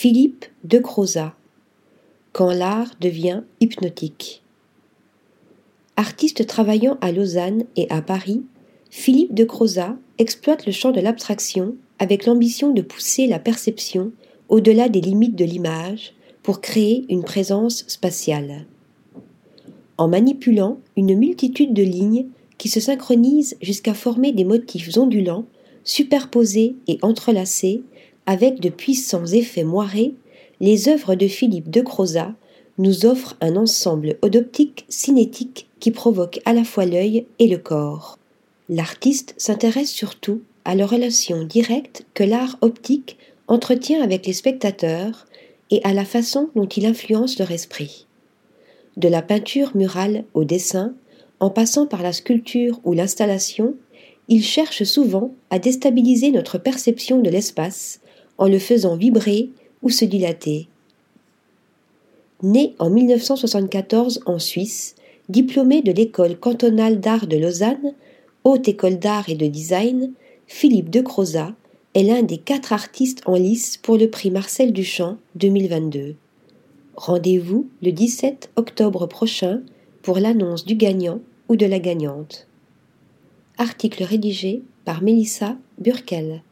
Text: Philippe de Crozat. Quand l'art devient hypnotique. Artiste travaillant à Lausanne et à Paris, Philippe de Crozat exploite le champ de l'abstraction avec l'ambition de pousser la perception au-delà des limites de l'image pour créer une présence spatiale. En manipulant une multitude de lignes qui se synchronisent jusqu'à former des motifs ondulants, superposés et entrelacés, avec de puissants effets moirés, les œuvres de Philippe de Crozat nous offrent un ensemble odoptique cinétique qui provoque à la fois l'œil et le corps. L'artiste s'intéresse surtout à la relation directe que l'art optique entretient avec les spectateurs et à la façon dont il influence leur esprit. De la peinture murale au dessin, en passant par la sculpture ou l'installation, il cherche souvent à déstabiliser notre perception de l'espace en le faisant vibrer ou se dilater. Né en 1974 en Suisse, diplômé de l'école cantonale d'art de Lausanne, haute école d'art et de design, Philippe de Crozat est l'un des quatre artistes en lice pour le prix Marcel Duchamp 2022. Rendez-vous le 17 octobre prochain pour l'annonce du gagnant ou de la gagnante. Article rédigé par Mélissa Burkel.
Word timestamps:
Philippe 0.00 0.44
de 0.62 0.78
Crozat. 0.78 1.34
Quand 2.30 2.52
l'art 2.52 2.92
devient 3.00 3.42
hypnotique. 3.58 4.44
Artiste 5.96 6.46
travaillant 6.46 6.96
à 7.00 7.10
Lausanne 7.10 7.64
et 7.74 7.90
à 7.90 8.00
Paris, 8.00 8.44
Philippe 8.90 9.34
de 9.34 9.42
Crozat 9.42 9.96
exploite 10.18 10.66
le 10.66 10.70
champ 10.70 10.92
de 10.92 11.00
l'abstraction 11.00 11.74
avec 11.98 12.26
l'ambition 12.26 12.72
de 12.72 12.80
pousser 12.80 13.26
la 13.26 13.40
perception 13.40 14.12
au-delà 14.48 14.88
des 14.88 15.00
limites 15.00 15.34
de 15.34 15.44
l'image 15.44 16.14
pour 16.44 16.60
créer 16.60 17.04
une 17.08 17.24
présence 17.24 17.84
spatiale. 17.88 18.66
En 19.96 20.06
manipulant 20.06 20.78
une 20.96 21.16
multitude 21.16 21.74
de 21.74 21.82
lignes 21.82 22.28
qui 22.56 22.68
se 22.68 22.78
synchronisent 22.78 23.56
jusqu'à 23.60 23.94
former 23.94 24.30
des 24.30 24.44
motifs 24.44 24.96
ondulants, 24.96 25.46
superposés 25.82 26.76
et 26.86 26.98
entrelacés, 27.02 27.82
avec 28.28 28.60
de 28.60 28.68
puissants 28.68 29.24
effets 29.24 29.64
moirés, 29.64 30.12
les 30.60 30.90
œuvres 30.90 31.14
de 31.14 31.26
Philippe 31.26 31.70
de 31.70 31.80
Crozat 31.80 32.34
nous 32.76 33.06
offrent 33.06 33.38
un 33.40 33.56
ensemble 33.56 34.18
odoptique 34.20 34.84
cinétique 34.90 35.66
qui 35.80 35.92
provoque 35.92 36.38
à 36.44 36.52
la 36.52 36.64
fois 36.64 36.84
l'œil 36.84 37.24
et 37.38 37.48
le 37.48 37.56
corps. 37.56 38.18
L'artiste 38.68 39.34
s'intéresse 39.38 39.90
surtout 39.90 40.42
à 40.66 40.74
la 40.74 40.84
relation 40.84 41.42
directe 41.42 42.04
que 42.12 42.22
l'art 42.22 42.58
optique 42.60 43.16
entretient 43.46 44.02
avec 44.02 44.26
les 44.26 44.34
spectateurs 44.34 45.26
et 45.70 45.80
à 45.84 45.94
la 45.94 46.04
façon 46.04 46.50
dont 46.54 46.68
il 46.68 46.84
influence 46.84 47.38
leur 47.38 47.50
esprit. 47.50 48.06
De 48.98 49.08
la 49.08 49.22
peinture 49.22 49.74
murale 49.74 50.24
au 50.34 50.44
dessin, 50.44 50.92
en 51.40 51.48
passant 51.48 51.86
par 51.86 52.02
la 52.02 52.12
sculpture 52.12 52.78
ou 52.84 52.92
l'installation, 52.92 53.74
il 54.28 54.44
cherche 54.44 54.82
souvent 54.82 55.32
à 55.48 55.58
déstabiliser 55.58 56.30
notre 56.30 56.58
perception 56.58 57.22
de 57.22 57.30
l'espace 57.30 58.00
en 58.38 58.48
le 58.48 58.58
faisant 58.58 58.96
vibrer 58.96 59.50
ou 59.82 59.90
se 59.90 60.04
dilater. 60.04 60.68
Né 62.42 62.74
en 62.78 62.88
1974 62.88 64.20
en 64.26 64.38
Suisse, 64.38 64.94
diplômé 65.28 65.82
de 65.82 65.92
l'école 65.92 66.38
cantonale 66.38 67.00
d'art 67.00 67.26
de 67.26 67.36
Lausanne, 67.36 67.94
haute 68.44 68.68
école 68.68 68.98
d'art 68.98 69.28
et 69.28 69.34
de 69.34 69.46
design, 69.46 70.12
Philippe 70.46 70.90
de 70.90 71.00
Crozat 71.00 71.52
est 71.94 72.04
l'un 72.04 72.22
des 72.22 72.38
quatre 72.38 72.72
artistes 72.72 73.22
en 73.26 73.34
lice 73.34 73.76
pour 73.76 73.96
le 73.98 74.08
prix 74.08 74.30
Marcel 74.30 74.72
Duchamp 74.72 75.18
2022. 75.34 76.14
Rendez-vous 76.96 77.68
le 77.82 77.92
17 77.92 78.50
octobre 78.56 79.06
prochain 79.06 79.62
pour 80.02 80.18
l'annonce 80.18 80.64
du 80.64 80.74
gagnant 80.74 81.20
ou 81.48 81.56
de 81.56 81.66
la 81.66 81.78
gagnante. 81.78 82.46
Article 83.58 84.04
rédigé 84.04 84.62
par 84.84 85.02
Mélissa 85.02 85.56
Burkel. 85.78 86.42